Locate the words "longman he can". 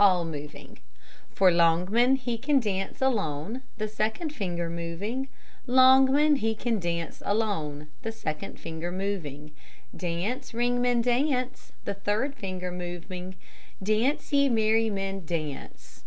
1.52-2.58, 5.64-6.80